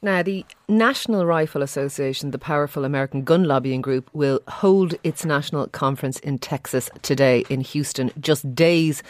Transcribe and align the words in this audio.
Now, 0.00 0.22
the 0.22 0.46
National 0.68 1.26
Rifle 1.26 1.60
Association, 1.60 2.30
the 2.30 2.38
powerful 2.38 2.84
American 2.84 3.24
gun 3.24 3.42
lobbying 3.42 3.80
group, 3.80 4.08
will 4.12 4.38
hold 4.46 4.94
its 5.02 5.24
national 5.24 5.66
conference 5.68 6.20
in 6.20 6.38
Texas 6.38 6.88
today 7.02 7.44
in 7.48 7.62
Houston, 7.62 8.12
just 8.20 8.54
days 8.54 9.02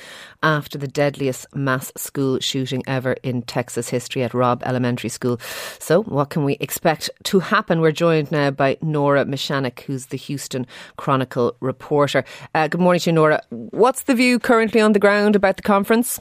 after 0.42 0.78
the 0.78 0.88
deadliest 0.88 1.54
mass 1.54 1.92
school 1.98 2.40
shooting 2.40 2.82
ever 2.86 3.12
in 3.22 3.42
Texas 3.42 3.90
history 3.90 4.22
at 4.22 4.32
Robb 4.32 4.62
Elementary 4.64 5.10
School. 5.10 5.38
So, 5.78 6.04
what 6.04 6.30
can 6.30 6.44
we 6.44 6.54
expect 6.54 7.10
to 7.24 7.40
happen? 7.40 7.82
We're 7.82 7.92
joined 7.92 8.32
now 8.32 8.50
by 8.50 8.78
Nora 8.80 9.26
Mishanec, 9.26 9.80
who's 9.80 10.06
the 10.06 10.16
Houston 10.16 10.66
Chronicle 10.96 11.54
reporter. 11.60 12.24
Uh, 12.54 12.66
good 12.66 12.80
morning 12.80 13.00
to 13.00 13.10
you, 13.10 13.14
Nora. 13.14 13.42
What's 13.50 14.04
the 14.04 14.14
view 14.14 14.38
currently 14.38 14.80
on 14.80 14.94
the 14.94 14.98
ground 14.98 15.36
about 15.36 15.56
the 15.56 15.62
conference? 15.62 16.18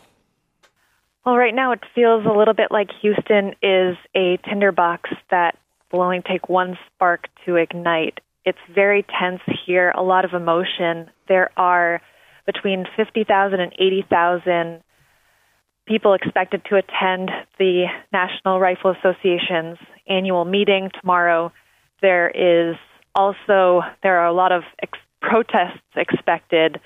Well, 1.27 1.36
right 1.36 1.54
now 1.54 1.73
it 1.73 1.81
feels 1.94 2.26
a 2.26 2.31
little 2.31 2.54
bit 2.54 2.72
like 2.72 2.88
Houston 3.02 3.49
is 3.62 3.98
a 4.16 4.38
tinderbox 4.48 5.09
that 5.30 5.58
will 5.91 6.02
only 6.02 6.22
take 6.22 6.48
one 6.48 6.77
spark 6.88 7.27
to 7.45 7.58
ignite. 7.58 8.20
It's 8.45 8.58
very 8.73 9.05
tense 9.20 9.41
here, 9.66 9.91
a 9.94 10.02
lot 10.02 10.23
of 10.23 10.31
emotion. 10.31 11.09
There 11.27 11.50
are 11.58 12.02
between 12.45 12.86
50,000 12.95 13.59
and 13.59 13.73
80,000 13.77 14.81
people 15.86 16.13
expected 16.13 16.62
to 16.70 16.77
attend 16.77 17.30
the 17.59 17.88
National 18.14 18.62
Rifle 18.62 18.95
Association's 18.98 19.80
annual 20.08 20.45
meeting 20.45 20.91
tomorrow. 20.98 21.52
There 22.02 22.30
is 22.30 22.78
also 23.14 23.81
there 24.02 24.20
are 24.20 24.28
a 24.28 24.34
lot 24.34 24.53
of 24.53 24.64
ex- 24.81 24.98
protests 25.20 25.81
expected 25.98 26.80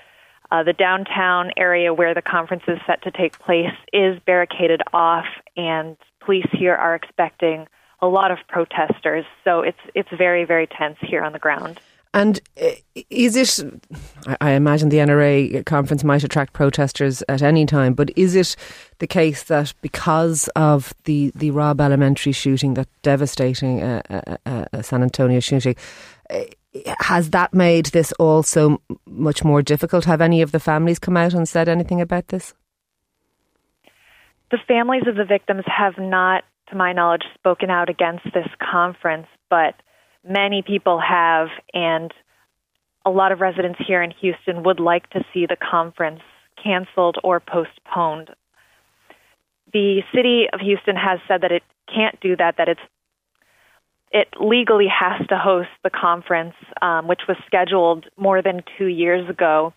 uh, 0.52 0.62
the 0.62 0.74
downtown 0.74 1.50
area 1.56 1.94
where 1.94 2.12
the 2.12 2.20
conference 2.20 2.62
is 2.68 2.78
set 2.86 3.02
to 3.02 3.10
take 3.10 3.38
place 3.38 3.74
is 3.90 4.20
barricaded 4.26 4.82
off, 4.92 5.24
and 5.56 5.96
police 6.20 6.46
here 6.52 6.74
are 6.74 6.94
expecting 6.94 7.66
a 8.02 8.06
lot 8.06 8.30
of 8.30 8.38
protesters. 8.48 9.24
So 9.44 9.62
it's 9.62 9.78
it's 9.94 10.10
very 10.16 10.44
very 10.44 10.66
tense 10.66 10.98
here 11.00 11.22
on 11.22 11.32
the 11.32 11.38
ground. 11.38 11.80
And 12.14 12.38
uh, 12.62 12.72
is 13.08 13.34
it? 13.34 13.82
I 14.42 14.50
imagine 14.50 14.90
the 14.90 14.98
NRA 14.98 15.64
conference 15.64 16.04
might 16.04 16.22
attract 16.22 16.52
protesters 16.52 17.22
at 17.30 17.40
any 17.40 17.64
time, 17.64 17.94
but 17.94 18.10
is 18.14 18.34
it 18.34 18.54
the 18.98 19.06
case 19.06 19.44
that 19.44 19.72
because 19.80 20.48
of 20.48 20.92
the 21.04 21.32
the 21.34 21.50
Robb 21.50 21.80
Elementary 21.80 22.32
shooting, 22.32 22.74
that 22.74 22.88
devastating 23.00 23.82
uh, 23.82 24.02
uh, 24.10 24.36
uh, 24.44 24.64
uh 24.70 24.82
San 24.82 25.02
Antonio 25.02 25.40
shooting, 25.40 25.74
has 27.00 27.30
that 27.30 27.52
made 27.52 27.86
this 27.86 28.12
all 28.18 28.42
so 28.42 28.80
much 29.06 29.44
more 29.44 29.62
difficult? 29.62 30.04
Have 30.04 30.20
any 30.20 30.42
of 30.42 30.52
the 30.52 30.60
families 30.60 30.98
come 30.98 31.16
out 31.16 31.34
and 31.34 31.48
said 31.48 31.68
anything 31.68 32.00
about 32.00 32.28
this? 32.28 32.54
The 34.50 34.58
families 34.68 35.04
of 35.06 35.16
the 35.16 35.24
victims 35.24 35.64
have 35.66 35.94
not, 35.98 36.44
to 36.68 36.76
my 36.76 36.92
knowledge, 36.92 37.24
spoken 37.34 37.70
out 37.70 37.88
against 37.88 38.24
this 38.34 38.48
conference, 38.60 39.26
but 39.48 39.74
many 40.28 40.62
people 40.62 41.00
have, 41.00 41.48
and 41.72 42.12
a 43.04 43.10
lot 43.10 43.32
of 43.32 43.40
residents 43.40 43.80
here 43.86 44.02
in 44.02 44.10
Houston 44.20 44.62
would 44.62 44.80
like 44.80 45.08
to 45.10 45.24
see 45.32 45.46
the 45.46 45.56
conference 45.56 46.20
canceled 46.62 47.16
or 47.24 47.40
postponed. 47.40 48.30
The 49.72 50.02
city 50.14 50.46
of 50.52 50.60
Houston 50.60 50.96
has 50.96 51.18
said 51.26 51.40
that 51.40 51.52
it 51.52 51.62
can't 51.92 52.18
do 52.20 52.36
that, 52.36 52.56
that 52.58 52.68
it's 52.68 52.80
it 54.12 54.28
legally 54.38 54.88
has 54.88 55.26
to 55.28 55.38
host 55.38 55.70
the 55.82 55.90
conference, 55.90 56.54
um, 56.82 57.08
which 57.08 57.22
was 57.26 57.36
scheduled 57.46 58.06
more 58.16 58.42
than 58.42 58.62
two 58.76 58.86
years 58.86 59.28
ago. 59.28 59.72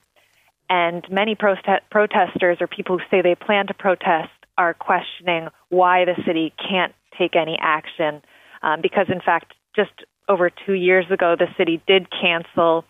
And 0.69 1.05
many 1.09 1.35
prote- 1.35 1.81
protesters 1.89 2.57
or 2.59 2.67
people 2.67 2.97
who 2.97 3.03
say 3.09 3.21
they 3.21 3.35
plan 3.35 3.67
to 3.67 3.73
protest 3.73 4.31
are 4.57 4.73
questioning 4.73 5.47
why 5.69 6.05
the 6.05 6.15
city 6.25 6.53
can't 6.57 6.93
take 7.17 7.35
any 7.35 7.57
action. 7.61 8.21
Um, 8.61 8.81
because, 8.81 9.07
in 9.09 9.21
fact, 9.21 9.53
just 9.75 9.91
over 10.27 10.49
two 10.49 10.73
years 10.73 11.05
ago, 11.11 11.35
the 11.37 11.47
city 11.57 11.81
did 11.87 12.07
cancel 12.09 12.83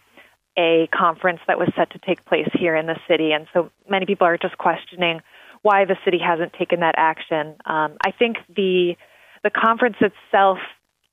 a 0.58 0.88
conference 0.98 1.42
that 1.48 1.60
was 1.60 1.70
set 1.76 1.92
to 1.92 2.00
take 2.00 2.26
place 2.26 2.50
here 2.54 2.76
in 2.76 2.86
the 2.88 2.98
city. 3.08 3.34
And 3.34 3.46
so 3.54 3.70
many 3.90 4.06
people 4.06 4.26
are 4.26 4.38
just 4.38 4.58
questioning 4.58 5.22
why 5.62 5.86
the 5.86 5.98
city 6.06 6.18
hasn't 6.18 6.54
taken 6.54 6.80
that 6.80 6.96
action. 6.98 7.56
Um, 7.66 7.98
I 8.04 8.12
think 8.12 8.38
the 8.56 8.96
the 9.44 9.52
conference 9.52 9.98
itself 10.02 10.58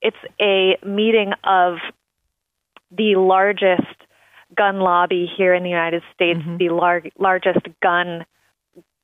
it's 0.02 0.16
a 0.40 0.76
meeting 0.84 1.32
of 1.44 1.76
the 2.90 3.16
largest 3.16 3.96
gun 4.56 4.80
lobby 4.80 5.26
here 5.34 5.54
in 5.54 5.62
the 5.62 5.70
United 5.70 6.02
States, 6.14 6.40
mm-hmm. 6.40 6.58
the 6.58 6.68
lar- 6.68 7.02
largest 7.18 7.66
gun 7.82 8.26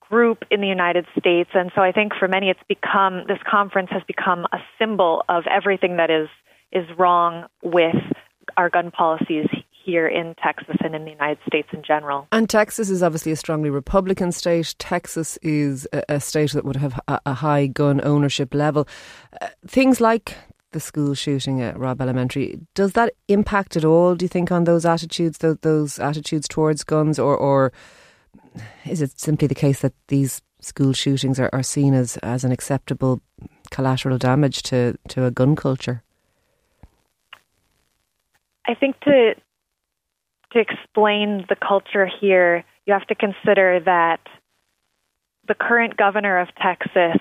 group 0.00 0.44
in 0.50 0.60
the 0.60 0.66
United 0.66 1.06
States. 1.18 1.50
And 1.54 1.70
so 1.74 1.82
I 1.82 1.92
think 1.92 2.12
for 2.18 2.28
many 2.28 2.50
it's 2.50 2.60
become 2.68 3.22
this 3.28 3.38
conference 3.48 3.88
has 3.90 4.02
become 4.06 4.46
a 4.52 4.58
symbol 4.78 5.24
of 5.28 5.44
everything 5.50 5.96
that 5.96 6.10
is 6.10 6.28
is 6.72 6.86
wrong 6.98 7.46
with 7.62 7.96
our 8.56 8.68
gun 8.68 8.90
policies 8.90 9.46
here 9.84 10.06
in 10.06 10.34
Texas 10.42 10.76
and 10.80 10.94
in 10.94 11.04
the 11.04 11.10
United 11.10 11.38
States 11.46 11.68
in 11.72 11.82
general. 11.82 12.28
And 12.30 12.48
Texas 12.48 12.90
is 12.90 13.02
obviously 13.02 13.32
a 13.32 13.36
strongly 13.36 13.70
Republican 13.70 14.32
state. 14.32 14.74
Texas 14.78 15.38
is 15.40 15.88
a, 15.94 16.16
a 16.16 16.20
state 16.20 16.52
that 16.52 16.64
would 16.64 16.76
have 16.76 17.00
a, 17.08 17.20
a 17.24 17.34
high 17.34 17.66
gun 17.66 18.00
ownership 18.04 18.52
level. 18.52 18.86
Uh, 19.40 19.48
things 19.66 19.98
like 19.98 20.36
the 20.72 20.80
school 20.80 21.14
shooting 21.14 21.60
at 21.60 21.78
Robb 21.78 22.00
Elementary. 22.00 22.60
Does 22.74 22.92
that 22.92 23.14
impact 23.28 23.76
at 23.76 23.84
all? 23.84 24.14
Do 24.14 24.24
you 24.24 24.28
think 24.28 24.52
on 24.52 24.64
those 24.64 24.84
attitudes, 24.84 25.38
those, 25.38 25.58
those 25.62 25.98
attitudes 25.98 26.48
towards 26.48 26.84
guns, 26.84 27.18
or, 27.18 27.36
or 27.36 27.72
is 28.84 29.02
it 29.02 29.18
simply 29.18 29.48
the 29.48 29.54
case 29.54 29.80
that 29.80 29.94
these 30.08 30.42
school 30.60 30.92
shootings 30.92 31.38
are, 31.40 31.50
are 31.52 31.62
seen 31.62 31.94
as, 31.94 32.16
as 32.18 32.44
an 32.44 32.52
acceptable 32.52 33.22
collateral 33.70 34.18
damage 34.18 34.62
to, 34.64 34.96
to 35.08 35.24
a 35.24 35.30
gun 35.30 35.56
culture? 35.56 36.02
I 38.66 38.74
think 38.74 39.00
to 39.00 39.34
to 40.52 40.60
explain 40.60 41.44
the 41.48 41.56
culture 41.56 42.08
here, 42.20 42.64
you 42.86 42.94
have 42.94 43.06
to 43.08 43.14
consider 43.14 43.80
that 43.84 44.20
the 45.46 45.54
current 45.54 45.96
governor 45.96 46.38
of 46.38 46.48
Texas, 46.60 47.20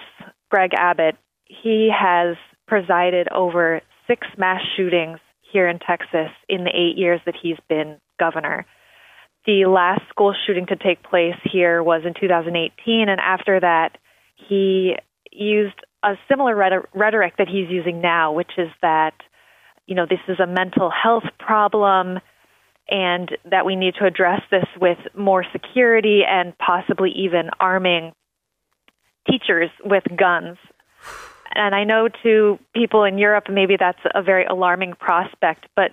Greg 0.50 0.72
Abbott, 0.74 1.16
he 1.46 1.92
has 1.94 2.38
presided 2.68 3.28
over 3.32 3.82
six 4.08 4.28
mass 4.38 4.62
shootings 4.76 5.20
here 5.52 5.68
in 5.68 5.80
Texas 5.80 6.30
in 6.50 6.64
the 6.64 6.70
eight 6.70 6.98
years 6.98 7.22
that 7.26 7.36
he's 7.42 7.58
been 7.70 7.98
governor. 8.20 8.66
The 9.46 9.66
last 9.66 10.02
school 10.10 10.36
shooting 10.46 10.66
to 10.68 10.76
take 10.76 11.04
place 11.04 11.40
here 11.44 11.82
was 11.82 12.02
in 12.06 12.14
2018, 12.20 13.08
and 13.10 13.20
after 13.20 13.60
that, 13.60 13.98
he 14.36 14.96
used 15.32 15.76
a 16.04 16.16
similar 16.30 16.84
rhetoric 16.94 17.34
that 17.38 17.48
he's 17.48 17.70
using 17.70 18.02
now, 18.02 18.34
which 18.34 18.52
is 18.58 18.70
that, 18.82 19.14
you 19.86 19.96
know, 19.96 20.06
this 20.08 20.20
is 20.28 20.40
a 20.40 20.48
mental 20.48 20.92
health 20.92 21.24
problem 21.40 22.20
and 22.90 23.38
that 23.50 23.66
we 23.66 23.76
need 23.76 23.96
to 24.00 24.06
address 24.06 24.42
this 24.52 24.66
with 24.80 24.98
more 25.16 25.46
security 25.52 26.22
and 26.28 26.58
possibly 26.58 27.12
even 27.12 27.50
arming 27.60 28.14
teachers 29.30 29.70
with 29.84 30.04
guns 30.18 30.58
and 31.54 31.76
I 31.76 31.84
know 31.84 32.10
to 32.24 32.60
people 32.74 33.04
in 33.04 33.18
Europe, 33.18 33.46
maybe 33.50 33.76
that's 33.78 34.00
a 34.14 34.22
very 34.22 34.46
alarming 34.46 34.94
prospect, 35.00 35.68
but 35.76 35.92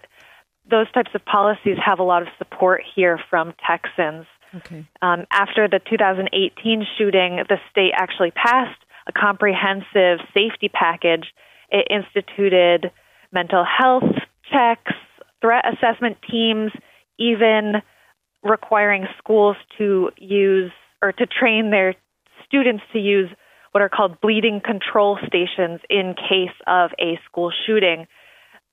those 0.70 0.90
types 0.92 1.10
of 1.14 1.24
policies 1.24 1.76
have 1.84 1.98
a 1.98 2.02
lot 2.02 2.22
of 2.22 2.28
support 2.38 2.82
here 2.94 3.20
from 3.30 3.54
Texans. 3.66 4.26
Okay. 4.54 4.86
Um, 5.02 5.24
after 5.30 5.68
the 5.68 5.80
2018 5.90 6.86
shooting, 6.96 7.42
the 7.48 7.58
state 7.70 7.92
actually 7.94 8.30
passed 8.30 8.80
a 9.06 9.12
comprehensive 9.12 10.24
safety 10.32 10.70
package. 10.72 11.32
It 11.70 11.86
instituted 11.90 12.90
mental 13.32 13.64
health 13.64 14.04
checks, 14.50 14.92
threat 15.40 15.64
assessment 15.66 16.18
teams, 16.30 16.72
even 17.18 17.82
requiring 18.42 19.06
schools 19.18 19.56
to 19.78 20.10
use 20.16 20.72
or 21.02 21.12
to 21.12 21.26
train 21.26 21.70
their 21.70 21.94
students 22.46 22.82
to 22.92 22.98
use 22.98 23.28
what 23.74 23.82
are 23.82 23.88
called 23.88 24.20
bleeding 24.20 24.60
control 24.64 25.18
stations 25.26 25.80
in 25.90 26.14
case 26.14 26.54
of 26.64 26.92
a 27.00 27.18
school 27.26 27.50
shooting. 27.66 28.06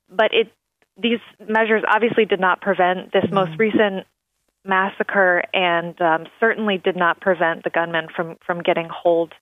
But 0.08 0.32
it 0.32 0.52
these 0.96 1.20
measures 1.40 1.84
obviously 1.92 2.26
did 2.26 2.40
not 2.40 2.62
prevent 2.62 3.12
this 3.12 3.24
mm-hmm. 3.24 3.34
most 3.34 3.58
recent 3.58 4.06
massacre, 4.64 5.44
and 5.56 6.00
um, 6.00 6.28
certainly 6.40 6.78
did 6.78 6.96
not 6.96 7.20
prevent 7.20 7.64
the 7.64 7.72
gunman 7.72 8.10
from 8.16 8.38
from 8.46 8.62
getting 8.62 8.90
hold 8.94 9.34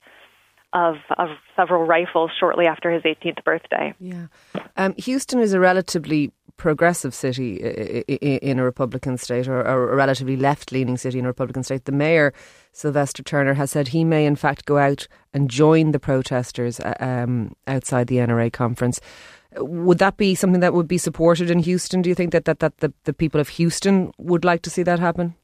of 0.71 0.95
of 1.17 1.27
several 1.57 1.83
rifles 1.83 2.31
shortly 2.39 2.65
after 2.65 2.89
his 2.89 3.03
18th 3.03 3.43
birthday. 3.43 3.93
Yeah, 3.99 4.27
um, 4.77 4.93
Houston 4.95 5.41
is 5.41 5.51
a 5.51 5.59
relatively 5.59 6.31
progressive 6.59 7.15
city 7.15 7.55
in 7.55 8.59
a 8.59 8.63
Republican 8.63 9.17
state 9.17 9.47
or 9.47 9.61
a 9.61 9.95
relatively 9.95 10.35
left 10.35 10.71
leaning 10.71 10.97
city 10.97 11.17
in 11.17 11.25
a 11.25 11.29
Republican 11.29 11.63
state. 11.63 11.85
The 11.85 11.91
mayor, 11.91 12.33
Sylvester 12.73 13.23
Turner, 13.23 13.55
has 13.55 13.71
said 13.71 13.87
he 13.87 14.03
may, 14.03 14.25
in 14.25 14.35
fact, 14.35 14.65
go 14.65 14.77
out 14.77 15.07
and 15.33 15.49
join 15.49 15.91
the 15.91 15.99
protesters 15.99 16.79
uh, 16.81 16.93
um, 16.99 17.55
outside 17.65 18.07
the 18.07 18.17
NRA 18.17 18.51
conference. 18.51 18.99
Would 19.57 19.97
that 19.99 20.17
be 20.17 20.35
something 20.35 20.59
that 20.59 20.73
would 20.73 20.87
be 20.87 20.99
supported 20.99 21.49
in 21.49 21.59
Houston? 21.59 22.03
Do 22.03 22.09
you 22.09 22.15
think 22.15 22.33
that, 22.33 22.45
that, 22.45 22.59
that 22.59 22.77
the, 22.77 22.93
the 23.05 23.13
people 23.13 23.39
of 23.41 23.49
Houston 23.49 24.11
would 24.19 24.45
like 24.45 24.61
to 24.63 24.69
see 24.69 24.83
that 24.83 24.99
happen? 24.99 25.35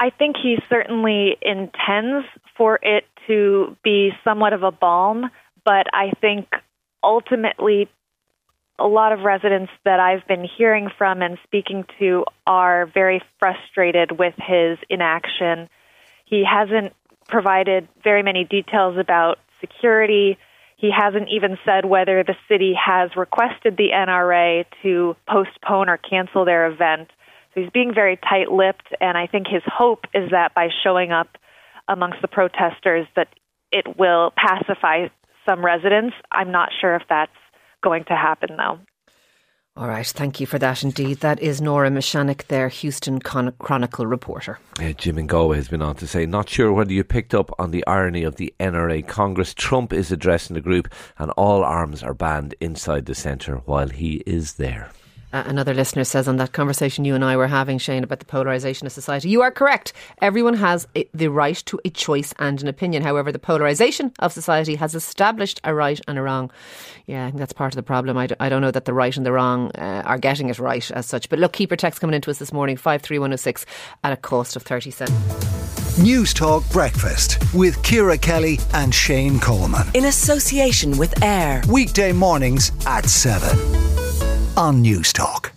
I 0.00 0.10
think 0.10 0.36
he 0.42 0.56
certainly 0.68 1.36
intends 1.42 2.26
for 2.56 2.78
it 2.82 3.04
to 3.26 3.76
be 3.82 4.10
somewhat 4.22 4.52
of 4.52 4.62
a 4.62 4.70
balm, 4.70 5.30
but 5.64 5.86
I 5.92 6.12
think 6.20 6.46
ultimately 7.02 7.88
a 8.78 8.86
lot 8.86 9.12
of 9.12 9.20
residents 9.20 9.72
that 9.84 10.00
I've 10.00 10.26
been 10.26 10.46
hearing 10.56 10.88
from 10.98 11.22
and 11.22 11.38
speaking 11.44 11.84
to 11.98 12.24
are 12.46 12.86
very 12.86 13.22
frustrated 13.38 14.18
with 14.18 14.34
his 14.36 14.78
inaction. 14.90 15.68
He 16.24 16.44
hasn't 16.44 16.92
provided 17.28 17.88
very 18.02 18.22
many 18.22 18.44
details 18.44 18.98
about 18.98 19.38
security. 19.60 20.38
He 20.76 20.90
hasn't 20.90 21.28
even 21.30 21.56
said 21.64 21.84
whether 21.84 22.24
the 22.24 22.34
city 22.48 22.74
has 22.74 23.10
requested 23.16 23.76
the 23.76 23.90
NRA 23.94 24.64
to 24.82 25.16
postpone 25.28 25.88
or 25.88 25.96
cancel 25.96 26.44
their 26.44 26.66
event. 26.66 27.10
So 27.54 27.60
he's 27.60 27.70
being 27.70 27.94
very 27.94 28.16
tight 28.16 28.50
lipped, 28.50 28.88
and 29.00 29.16
I 29.16 29.28
think 29.28 29.46
his 29.46 29.62
hope 29.66 30.06
is 30.12 30.30
that 30.32 30.54
by 30.54 30.68
showing 30.82 31.12
up 31.12 31.38
amongst 31.86 32.20
the 32.20 32.28
protesters 32.28 33.06
that 33.14 33.28
it 33.70 33.96
will 33.96 34.32
pacify 34.36 35.08
some 35.46 35.64
residents. 35.64 36.16
I'm 36.32 36.50
not 36.50 36.70
sure 36.80 36.96
if 36.96 37.02
that's 37.08 37.32
going 37.84 38.04
to 38.04 38.16
happen, 38.16 38.56
though. 38.56 38.78
All 39.76 39.88
right, 39.88 40.06
thank 40.06 40.38
you 40.38 40.46
for 40.46 40.56
that 40.60 40.84
indeed. 40.84 41.18
That 41.18 41.40
is 41.40 41.60
Nora 41.60 41.90
Mishanec 41.90 42.46
there, 42.46 42.68
Houston 42.68 43.18
Con- 43.18 43.52
Chronicle 43.58 44.06
reporter. 44.06 44.60
Yeah, 44.80 44.92
Jim 44.92 45.18
and 45.18 45.28
Galway 45.28 45.56
has 45.56 45.66
been 45.66 45.82
on 45.82 45.96
to 45.96 46.06
say, 46.06 46.26
not 46.26 46.48
sure 46.48 46.72
whether 46.72 46.92
you 46.92 47.02
picked 47.02 47.34
up 47.34 47.50
on 47.58 47.72
the 47.72 47.84
irony 47.84 48.22
of 48.22 48.36
the 48.36 48.54
NRA 48.60 49.06
Congress. 49.06 49.52
Trump 49.52 49.92
is 49.92 50.12
addressing 50.12 50.54
the 50.54 50.60
group 50.60 50.86
and 51.18 51.32
all 51.32 51.64
arms 51.64 52.04
are 52.04 52.14
banned 52.14 52.54
inside 52.60 53.06
the 53.06 53.16
centre 53.16 53.56
while 53.64 53.88
he 53.88 54.22
is 54.26 54.54
there. 54.54 54.90
Uh, 55.34 55.42
another 55.46 55.74
listener 55.74 56.04
says 56.04 56.28
on 56.28 56.36
that 56.36 56.52
conversation 56.52 57.04
you 57.04 57.12
and 57.16 57.24
I 57.24 57.36
were 57.36 57.48
having, 57.48 57.76
Shane, 57.78 58.04
about 58.04 58.20
the 58.20 58.24
polarisation 58.24 58.86
of 58.86 58.92
society, 58.92 59.28
you 59.28 59.42
are 59.42 59.50
correct. 59.50 59.92
Everyone 60.22 60.54
has 60.54 60.86
a, 60.94 61.08
the 61.12 61.26
right 61.26 61.56
to 61.66 61.80
a 61.84 61.90
choice 61.90 62.32
and 62.38 62.62
an 62.62 62.68
opinion. 62.68 63.02
However, 63.02 63.32
the 63.32 63.40
polarisation 63.40 64.12
of 64.20 64.32
society 64.32 64.76
has 64.76 64.94
established 64.94 65.60
a 65.64 65.74
right 65.74 66.00
and 66.06 66.18
a 66.18 66.22
wrong. 66.22 66.52
Yeah, 67.06 67.26
I 67.26 67.30
think 67.30 67.40
that's 67.40 67.52
part 67.52 67.72
of 67.72 67.76
the 67.76 67.82
problem. 67.82 68.16
I 68.16 68.28
d- 68.28 68.36
I 68.38 68.48
don't 68.48 68.62
know 68.62 68.70
that 68.70 68.84
the 68.84 68.94
right 68.94 69.16
and 69.16 69.26
the 69.26 69.32
wrong 69.32 69.72
uh, 69.74 70.02
are 70.06 70.18
getting 70.18 70.50
it 70.50 70.60
right 70.60 70.88
as 70.92 71.06
such. 71.06 71.28
But 71.28 71.40
look, 71.40 71.52
keeper 71.52 71.74
text 71.74 72.00
coming 72.00 72.14
into 72.14 72.30
us 72.30 72.38
this 72.38 72.52
morning, 72.52 72.76
53106 72.76 73.66
at 74.04 74.12
a 74.12 74.16
cost 74.16 74.54
of 74.54 74.62
37. 74.62 75.12
News 76.00 76.32
Talk 76.32 76.62
Breakfast 76.70 77.42
with 77.52 77.82
Ciara 77.82 78.18
Kelly 78.18 78.60
and 78.72 78.94
Shane 78.94 79.40
Coleman. 79.40 79.88
In 79.94 80.04
association 80.04 80.96
with 80.96 81.20
AIR. 81.24 81.62
Weekday 81.68 82.12
mornings 82.12 82.70
at 82.86 83.06
7 83.06 83.83
on 84.56 84.82
News 84.82 85.12
Talk. 85.12 85.52